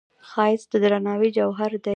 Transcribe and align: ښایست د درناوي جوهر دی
ښایست 0.29 0.67
د 0.71 0.75
درناوي 0.83 1.29
جوهر 1.37 1.71
دی 1.83 1.89